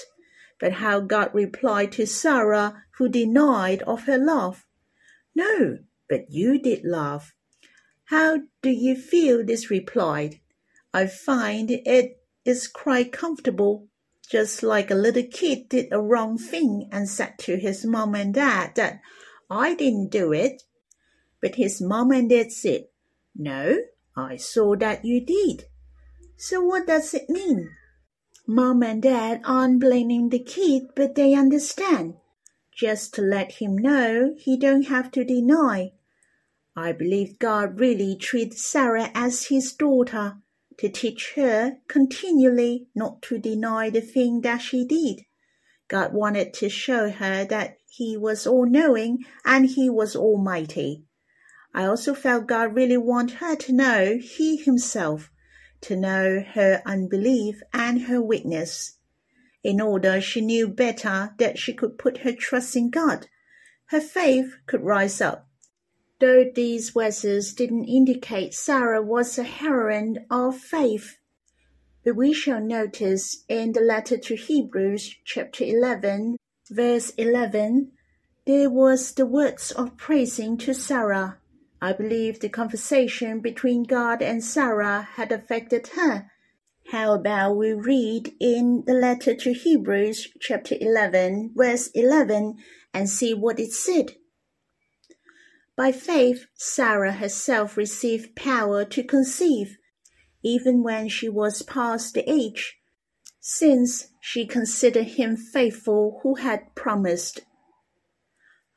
But 0.59 0.73
how 0.73 0.99
God 1.01 1.31
replied 1.33 1.91
to 1.93 2.05
Sarah, 2.05 2.83
who 2.97 3.09
denied 3.09 3.81
of 3.83 4.03
her 4.03 4.17
laugh. 4.17 4.65
No, 5.35 5.79
but 6.09 6.25
you 6.29 6.59
did 6.59 6.85
laugh. 6.85 7.33
How 8.09 8.41
do 8.61 8.69
you 8.69 8.95
feel 8.95 9.43
this 9.43 9.71
replied, 9.71 10.39
I 10.93 11.07
find 11.07 11.71
it 11.71 12.21
is 12.45 12.67
quite 12.67 13.11
comfortable, 13.11 13.87
just 14.29 14.61
like 14.61 14.91
a 14.91 14.95
little 14.95 15.23
kid 15.23 15.69
did 15.69 15.91
a 15.91 15.99
wrong 15.99 16.37
thing 16.37 16.87
and 16.91 17.09
said 17.09 17.39
to 17.39 17.57
his 17.57 17.83
mom 17.83 18.13
and 18.13 18.33
dad 18.33 18.75
that 18.75 19.01
I 19.49 19.73
didn't 19.73 20.09
do 20.09 20.31
it. 20.31 20.63
But 21.41 21.55
his 21.55 21.81
mom 21.81 22.11
and 22.11 22.29
dad 22.29 22.51
said, 22.51 22.85
No, 23.35 23.79
I 24.15 24.37
saw 24.37 24.75
that 24.75 25.03
you 25.03 25.25
did. 25.25 25.65
So 26.37 26.61
what 26.61 26.87
does 26.87 27.13
it 27.13 27.29
mean? 27.29 27.71
Mom 28.45 28.83
and 28.83 29.01
dad 29.01 29.41
aren't 29.43 29.79
blaming 29.79 30.29
the 30.29 30.39
kid, 30.39 30.89
but 30.95 31.15
they 31.15 31.33
understand. 31.33 32.15
just 32.75 33.13
to 33.15 33.21
let 33.21 33.53
him 33.53 33.77
know 33.77 34.35
he 34.37 34.57
don't 34.57 34.87
have 34.87 35.09
to 35.09 35.23
deny. 35.23 35.91
I 36.77 36.91
believe 36.91 37.39
God 37.39 37.79
really 37.79 38.17
treated 38.17 38.57
Sarah 38.57 39.09
as 39.13 39.45
his 39.45 39.71
daughter 39.71 40.41
to 40.77 40.89
teach 40.89 41.33
her 41.35 41.77
continually 41.87 42.89
not 42.93 43.21
to 43.23 43.37
deny 43.37 43.89
the 43.89 44.01
thing 44.01 44.41
that 44.41 44.57
she 44.57 44.83
did. 44.83 45.21
God 45.87 46.13
wanted 46.13 46.53
to 46.55 46.67
show 46.67 47.09
her 47.11 47.45
that 47.45 47.77
he 47.87 48.17
was 48.17 48.45
all 48.45 48.65
knowing 48.65 49.19
and 49.45 49.67
he 49.67 49.89
was 49.89 50.17
almighty. 50.17 51.05
I 51.73 51.85
also 51.85 52.13
felt 52.13 52.47
God 52.47 52.75
really 52.75 52.97
wanted 52.97 53.37
her 53.37 53.55
to 53.55 53.71
know 53.71 54.17
he 54.21 54.57
himself, 54.57 55.31
to 55.81 55.95
know 55.95 56.41
her 56.41 56.81
unbelief 56.85 57.61
and 57.73 58.03
her 58.03 58.21
weakness. 58.21 58.97
In 59.63 59.79
order 59.79 60.19
she 60.19 60.41
knew 60.41 60.67
better 60.67 61.35
that 61.37 61.57
she 61.57 61.73
could 61.73 61.97
put 61.97 62.19
her 62.19 62.33
trust 62.33 62.75
in 62.75 62.89
God, 62.89 63.27
her 63.87 64.01
faith 64.01 64.57
could 64.67 64.81
rise 64.81 65.21
up 65.21 65.47
though 66.19 66.45
these 66.53 66.91
verses 66.91 67.53
didn't 67.53 67.85
indicate 67.85 68.53
Sarah 68.53 69.01
was 69.01 69.37
a 69.37 69.43
heroine 69.43 70.25
of 70.29 70.57
faith. 70.57 71.17
But 72.03 72.15
we 72.15 72.33
shall 72.33 72.61
notice 72.61 73.43
in 73.49 73.73
the 73.73 73.81
letter 73.81 74.17
to 74.17 74.35
Hebrews, 74.35 75.15
chapter 75.25 75.63
11, 75.63 76.37
verse 76.69 77.09
11, 77.11 77.91
there 78.45 78.69
was 78.69 79.11
the 79.13 79.25
words 79.25 79.71
of 79.71 79.97
praising 79.97 80.57
to 80.59 80.73
Sarah. 80.73 81.39
I 81.81 81.93
believe 81.93 82.39
the 82.39 82.49
conversation 82.49 83.39
between 83.39 83.83
God 83.83 84.21
and 84.21 84.43
Sarah 84.43 85.09
had 85.15 85.31
affected 85.31 85.87
her. 85.95 86.31
How 86.91 87.15
about 87.15 87.55
we 87.55 87.73
read 87.73 88.33
in 88.39 88.83
the 88.85 88.93
letter 88.93 89.33
to 89.35 89.53
Hebrews, 89.53 90.27
chapter 90.39 90.75
11, 90.79 91.53
verse 91.55 91.87
11, 91.95 92.57
and 92.93 93.09
see 93.09 93.33
what 93.33 93.59
it 93.59 93.71
said? 93.71 94.15
By 95.77 95.91
faith, 95.91 96.45
Sarah 96.53 97.11
herself 97.11 97.75
received 97.75 98.35
power 98.35 98.85
to 98.85 99.03
conceive, 99.03 99.77
even 100.41 100.83
when 100.83 101.09
she 101.09 101.27
was 101.27 101.63
past 101.63 102.13
the 102.13 102.29
age, 102.31 102.77
since 103.41 104.07
she 104.21 104.45
considered 104.45 105.07
him 105.19 105.35
faithful 105.35 106.21
who 106.23 106.35
had 106.35 106.73
promised. 106.75 107.41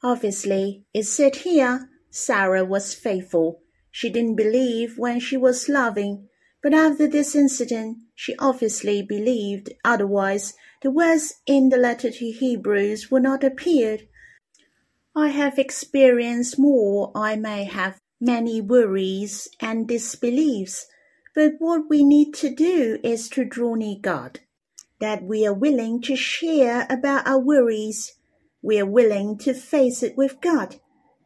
Obviously, 0.02 0.87
it 0.93 1.05
said 1.05 1.37
here, 1.37 1.88
Sarah 2.11 2.64
was 2.64 2.95
faithful. 2.95 3.62
She 3.93 4.11
didn't 4.11 4.35
believe 4.37 4.99
when 4.99 5.21
she 5.21 5.37
was 5.37 5.69
loving, 5.69 6.28
but 6.62 6.75
after 6.75 7.07
this 7.07 7.37
incident, 7.37 7.99
she 8.17 8.35
obviously 8.40 9.02
believed, 9.02 9.73
otherwise, 9.85 10.55
the 10.83 10.90
words 10.90 11.35
in 11.47 11.69
the 11.69 11.76
letter 11.76 12.11
to 12.11 12.31
Hebrews 12.33 13.09
would 13.11 13.23
not 13.23 13.45
appeared 13.45 14.09
I 15.18 15.30
have 15.30 15.58
experienced 15.58 16.60
more, 16.60 17.10
I 17.12 17.34
may 17.34 17.64
have 17.64 17.98
many 18.20 18.60
worries 18.60 19.48
and 19.58 19.88
disbeliefs, 19.88 20.87
but 21.34 21.54
what 21.58 21.90
we 21.90 22.04
need 22.04 22.34
to 22.34 22.54
do 22.54 23.00
is 23.02 23.28
to 23.30 23.44
draw 23.44 23.75
near 23.75 23.96
God, 24.00 24.38
that 25.00 25.25
we 25.25 25.44
are 25.44 25.52
willing 25.52 26.00
to 26.02 26.14
share 26.14 26.87
about 26.88 27.26
our 27.26 27.40
worries. 27.40 28.12
We 28.62 28.78
are 28.78 28.87
willing 28.87 29.38
to 29.38 29.54
face 29.54 30.04
it 30.04 30.16
with 30.16 30.40
God. 30.40 30.76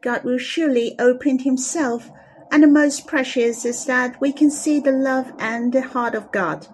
God 0.01 0.25
will 0.25 0.39
surely 0.39 0.97
open 0.99 1.41
himself, 1.41 2.11
and 2.51 2.63
the 2.63 2.69
most 2.69 3.07
precious 3.07 3.67
is 3.67 3.85
that 3.85 4.19
we 4.23 4.33
can 4.33 4.51
see 4.51 4.81
the 4.81 4.93
love 4.93 5.35
and 5.39 5.71
the 5.71 5.83
heart 5.83 6.15
of 6.15 6.33
God. 6.33 6.67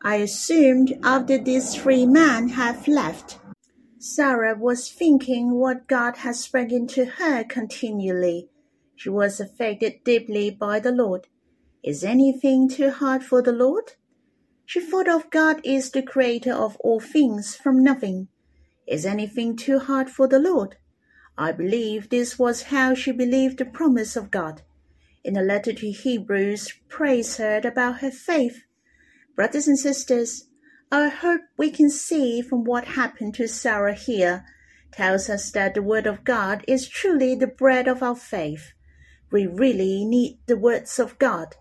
I 0.00 0.16
assumed 0.16 0.96
after 1.02 1.38
these 1.38 1.74
three 1.74 2.06
men 2.06 2.50
have 2.50 2.86
left, 2.86 3.40
Sarah 4.04 4.56
was 4.58 4.90
thinking 4.90 5.52
what 5.52 5.86
God 5.86 6.16
had 6.16 6.34
spoken 6.34 6.88
to 6.88 7.04
her 7.04 7.44
continually. 7.44 8.48
She 8.96 9.08
was 9.08 9.38
affected 9.38 10.02
deeply 10.02 10.50
by 10.50 10.80
the 10.80 10.90
Lord. 10.90 11.28
Is 11.84 12.02
anything 12.02 12.68
too 12.68 12.90
hard 12.90 13.22
for 13.22 13.42
the 13.42 13.52
Lord? 13.52 13.92
She 14.66 14.80
thought 14.80 15.08
of 15.08 15.30
God 15.30 15.60
is 15.62 15.92
the 15.92 16.02
creator 16.02 16.52
of 16.52 16.76
all 16.78 16.98
things 16.98 17.54
from 17.54 17.84
nothing. 17.84 18.26
Is 18.88 19.06
anything 19.06 19.54
too 19.54 19.78
hard 19.78 20.10
for 20.10 20.26
the 20.26 20.40
Lord? 20.40 20.78
I 21.38 21.52
believe 21.52 22.08
this 22.08 22.36
was 22.36 22.62
how 22.74 22.94
she 22.94 23.12
believed 23.12 23.58
the 23.58 23.66
promise 23.66 24.16
of 24.16 24.32
God. 24.32 24.62
In 25.22 25.36
a 25.36 25.42
letter 25.42 25.72
to 25.74 25.92
Hebrews, 25.92 26.72
praise 26.88 27.36
her 27.36 27.60
about 27.62 28.00
her 28.00 28.10
faith. 28.10 28.64
Brothers 29.36 29.68
and 29.68 29.78
sisters, 29.78 30.48
I 30.94 31.08
hope 31.08 31.40
we 31.56 31.70
can 31.70 31.88
see 31.88 32.42
from 32.42 32.64
what 32.64 32.84
happened 32.84 33.34
to 33.36 33.48
Sarah 33.48 33.94
here 33.94 34.44
tells 34.92 35.30
us 35.30 35.50
that 35.52 35.72
the 35.72 35.80
Word 35.80 36.06
of 36.06 36.22
God 36.22 36.66
is 36.68 36.86
truly 36.86 37.34
the 37.34 37.46
bread 37.46 37.88
of 37.88 38.02
our 38.02 38.14
faith. 38.14 38.74
We 39.30 39.46
really 39.46 40.04
need 40.04 40.40
the 40.44 40.58
words 40.58 40.98
of 40.98 41.18
God. 41.18 41.56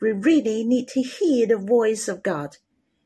We 0.00 0.12
really 0.12 0.62
need 0.62 0.86
to 0.90 1.02
hear 1.02 1.44
the 1.44 1.56
voice 1.56 2.06
of 2.06 2.22
God. 2.22 2.58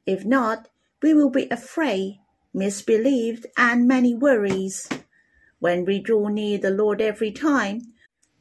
If 0.05 0.27
not, 0.27 0.69
we 1.03 1.15
will 1.15 1.31
be 1.31 1.49
afraid, 1.49 2.21
misbelieved, 2.55 3.47
and 3.57 3.89
many 3.89 4.15
worries. 4.15 4.87
When 5.59 5.87
we 5.87 6.01
draw 6.01 6.29
near 6.29 6.59
the 6.59 6.69
Lord 6.69 7.01
every 7.01 7.33
time, 7.33 7.81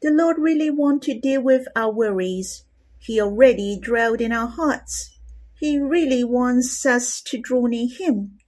the 0.01 0.11
Lord 0.11 0.35
really 0.37 0.69
wants 0.69 1.05
to 1.05 1.17
deal 1.17 1.41
with 1.41 1.65
our 1.77 1.93
worries. 1.93 2.65
He 2.99 3.21
already 3.21 3.79
dwelled 3.81 4.19
in 4.19 4.33
our 4.33 4.47
hearts. 4.47 5.10
He 5.61 5.77
really 5.77 6.23
wants 6.23 6.87
us 6.87 7.21
to 7.21 7.37
draw 7.39 7.67
near 7.67 7.87
Him. 7.87 8.39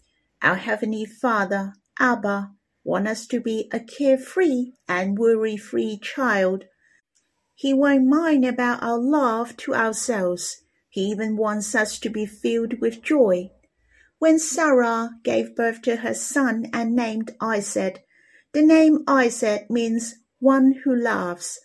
Our 0.42 0.56
Heavenly 0.56 1.06
Father, 1.06 1.74
Abba, 2.00 2.54
wants 2.84 3.12
us 3.12 3.28
to 3.28 3.40
be 3.40 3.70
a 3.72 3.80
carefree 3.80 4.72
and 4.88 5.20
worry-free 5.20 6.00
child. 6.02 6.64
He 7.54 7.72
won't 7.72 8.08
mind 8.08 8.44
about 8.46 8.82
our 8.82 8.98
love 8.98 9.56
to 9.58 9.76
ourselves. 9.76 10.64
He 10.90 11.02
even 11.02 11.38
wants 11.38 11.76
us 11.76 12.00
to 12.00 12.10
be 12.10 12.26
filled 12.26 12.82
with 12.82 13.04
joy. 13.04 13.52
When 14.18 14.40
Sarah 14.40 15.12
gave 15.24 15.56
birth 15.56 15.84
to 15.84 15.98
her 15.98 16.16
son 16.16 16.66
and 16.74 16.96
named 16.96 17.36
Isaac, 17.40 18.08
the 18.54 18.64
name 18.64 19.04
Isaac 19.08 19.70
means 19.70 20.16
one 20.40 20.82
who 20.84 20.96
laughs. 20.96 21.60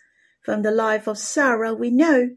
From 0.44 0.60
the 0.60 0.72
life 0.72 1.06
of 1.06 1.16
Sarah 1.16 1.72
we 1.72 1.90
know, 1.90 2.36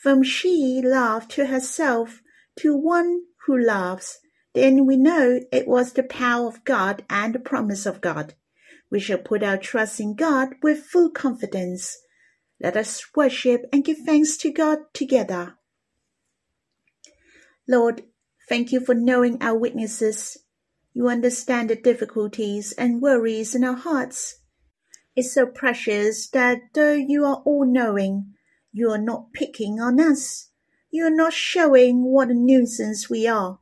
from 0.00 0.22
she 0.22 0.80
laughed 0.80 1.32
to 1.32 1.46
herself, 1.46 2.20
to 2.60 2.76
one 2.76 3.22
who 3.46 3.58
loves, 3.58 4.18
then 4.54 4.86
we 4.86 4.96
know 4.96 5.40
it 5.50 5.66
was 5.66 5.92
the 5.92 6.02
power 6.02 6.46
of 6.46 6.64
God 6.64 7.04
and 7.08 7.34
the 7.34 7.40
promise 7.40 7.86
of 7.86 8.00
God. 8.00 8.34
We 8.90 9.00
shall 9.00 9.18
put 9.18 9.42
our 9.42 9.56
trust 9.56 10.00
in 10.00 10.14
God 10.14 10.50
with 10.62 10.84
full 10.84 11.10
confidence. 11.10 11.96
Let 12.60 12.76
us 12.76 13.02
worship 13.16 13.64
and 13.72 13.84
give 13.84 13.98
thanks 14.04 14.36
to 14.38 14.52
God 14.52 14.78
together. 14.92 15.56
Lord, 17.66 18.02
thank 18.48 18.70
you 18.70 18.84
for 18.84 18.94
knowing 18.94 19.42
our 19.42 19.56
weaknesses. 19.58 20.36
You 20.92 21.08
understand 21.08 21.70
the 21.70 21.76
difficulties 21.76 22.72
and 22.72 23.00
worries 23.00 23.54
in 23.54 23.64
our 23.64 23.76
hearts. 23.76 24.40
It's 25.16 25.32
so 25.32 25.46
precious 25.46 26.28
that 26.30 26.58
though 26.74 26.92
you 26.94 27.24
are 27.24 27.42
all 27.46 27.64
knowing, 27.64 28.34
you 28.72 28.90
are 28.90 29.00
not 29.00 29.32
picking 29.32 29.80
on 29.80 29.98
us. 29.98 30.50
You're 30.94 31.14
not 31.14 31.32
showing 31.32 32.04
what 32.04 32.28
a 32.28 32.34
nuisance 32.34 33.08
we 33.08 33.26
are. 33.26 33.60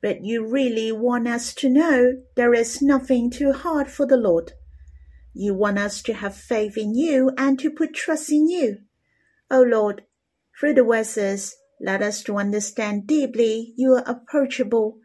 But 0.00 0.24
you 0.24 0.46
really 0.46 0.90
want 0.92 1.28
us 1.28 1.52
to 1.56 1.68
know 1.68 2.22
there 2.36 2.54
is 2.54 2.80
nothing 2.80 3.30
too 3.30 3.52
hard 3.52 3.90
for 3.90 4.06
the 4.06 4.16
Lord. 4.16 4.52
You 5.34 5.52
want 5.52 5.78
us 5.78 6.00
to 6.02 6.14
have 6.14 6.34
faith 6.34 6.78
in 6.78 6.94
you 6.94 7.30
and 7.36 7.58
to 7.58 7.70
put 7.70 7.92
trust 7.92 8.32
in 8.32 8.48
you. 8.48 8.78
O 9.50 9.60
oh 9.60 9.62
Lord, 9.62 10.04
through 10.58 10.74
the 10.74 10.84
verses, 10.84 11.54
let 11.80 12.00
us 12.00 12.22
to 12.24 12.38
understand 12.38 13.06
deeply 13.06 13.74
you 13.76 13.92
are 13.92 14.04
approachable 14.06 14.98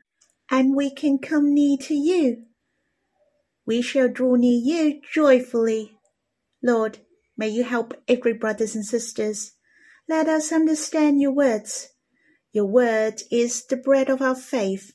and 0.50 0.78
we 0.78 0.90
can 0.90 1.18
come 1.18 1.54
near 1.54 1.78
to 1.82 1.94
you. 1.94 2.46
We 3.66 3.82
shall 3.82 4.08
draw 4.08 4.36
near 4.36 4.60
you 4.60 5.02
joyfully. 5.12 5.98
Lord, 6.64 7.00
may 7.36 7.50
you 7.50 7.66
help 7.66 7.96
every 8.08 8.34
brothers 8.34 8.76
and 8.76 8.86
sisters 8.86 9.54
let 10.10 10.28
us 10.28 10.52
understand 10.52 11.22
your 11.22 11.32
words. 11.32 11.90
Your 12.52 12.66
word 12.66 13.22
is 13.30 13.64
the 13.68 13.78
bread 13.78 14.10
of 14.10 14.24
our 14.24 14.36
faith. 14.36 14.94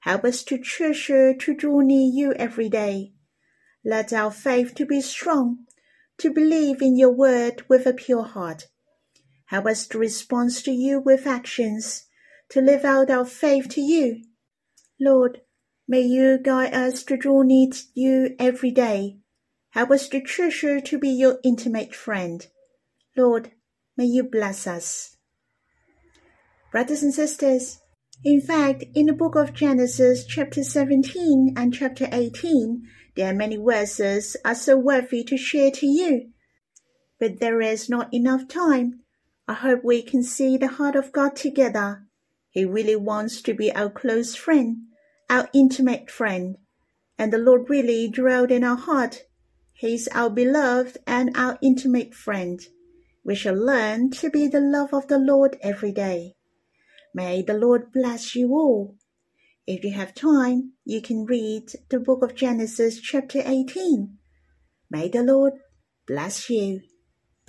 Help 0.00 0.22
us 0.22 0.42
to 0.44 0.58
treasure 0.58 1.32
to 1.32 1.54
draw 1.54 1.80
near 1.80 2.06
you 2.12 2.34
every 2.34 2.68
day. 2.68 3.14
Let 3.82 4.12
our 4.12 4.30
faith 4.30 4.74
to 4.74 4.84
be 4.84 5.00
strong, 5.00 5.60
to 6.18 6.30
believe 6.30 6.82
in 6.82 6.98
your 6.98 7.10
word 7.10 7.64
with 7.70 7.86
a 7.86 7.94
pure 7.94 8.24
heart. 8.24 8.68
Help 9.46 9.64
us 9.64 9.86
to 9.88 9.98
respond 9.98 10.50
to 10.56 10.72
you 10.72 11.00
with 11.00 11.26
actions, 11.26 12.04
to 12.50 12.60
live 12.60 12.84
out 12.84 13.10
our 13.10 13.24
faith 13.24 13.66
to 13.70 13.80
you. 13.80 14.22
Lord, 15.00 15.40
may 15.88 16.02
you 16.02 16.36
guide 16.36 16.74
us 16.74 17.02
to 17.04 17.16
draw 17.16 17.40
near 17.40 17.70
to 17.70 17.82
you 17.94 18.36
every 18.38 18.72
day. 18.72 19.20
Help 19.70 19.90
us 19.90 20.06
to 20.10 20.20
treasure 20.20 20.82
to 20.82 20.98
be 20.98 21.08
your 21.08 21.38
intimate 21.42 21.94
friend. 21.94 22.46
Lord, 23.16 23.52
May 24.00 24.06
you 24.06 24.22
bless 24.22 24.66
us. 24.66 25.18
Brothers 26.72 27.02
and 27.02 27.12
sisters, 27.12 27.80
in 28.24 28.40
fact, 28.40 28.82
in 28.94 29.04
the 29.04 29.12
book 29.12 29.34
of 29.34 29.52
Genesis, 29.52 30.24
chapter 30.24 30.64
17 30.64 31.52
and 31.54 31.74
chapter 31.74 32.08
18, 32.10 32.82
There 33.14 33.30
are 33.30 33.34
many 33.34 33.58
verses 33.58 34.38
are 34.42 34.54
so 34.54 34.78
worthy 34.78 35.22
to 35.24 35.36
share 35.36 35.70
to 35.72 35.86
you, 35.86 36.30
but 37.18 37.40
there 37.40 37.60
is 37.60 37.90
not 37.90 38.14
enough 38.14 38.48
time. 38.48 39.00
I 39.46 39.52
hope 39.52 39.84
we 39.84 40.00
can 40.00 40.22
see 40.22 40.56
the 40.56 40.68
heart 40.68 40.96
of 40.96 41.12
God 41.12 41.36
together. 41.36 42.06
He 42.48 42.64
really 42.64 42.96
wants 42.96 43.42
to 43.42 43.52
be 43.52 43.70
our 43.70 43.90
close 43.90 44.34
friend, 44.34 44.78
our 45.28 45.46
intimate 45.52 46.10
friend, 46.10 46.56
and 47.18 47.30
the 47.30 47.36
Lord 47.36 47.68
really 47.68 48.08
dwelled 48.08 48.50
in 48.50 48.64
our 48.64 48.78
heart. 48.78 49.24
He 49.74 49.92
is 49.92 50.08
our 50.14 50.30
beloved 50.30 50.96
and 51.06 51.36
our 51.36 51.58
intimate 51.60 52.14
friend. 52.14 52.60
We 53.24 53.34
shall 53.34 53.54
learn 53.54 54.10
to 54.12 54.30
be 54.30 54.46
the 54.48 54.60
love 54.60 54.94
of 54.94 55.08
the 55.08 55.18
Lord 55.18 55.58
every 55.62 55.92
day. 55.92 56.36
May 57.14 57.42
the 57.42 57.54
Lord 57.54 57.92
bless 57.92 58.34
you 58.34 58.50
all. 58.52 58.96
If 59.66 59.84
you 59.84 59.92
have 59.92 60.14
time, 60.14 60.72
you 60.84 61.02
can 61.02 61.26
read 61.26 61.70
the 61.90 62.00
book 62.00 62.22
of 62.22 62.34
Genesis, 62.34 63.00
chapter 63.00 63.42
18. 63.44 64.16
May 64.90 65.08
the 65.08 65.22
Lord 65.22 65.54
bless 66.06 66.48
you. 66.48 66.80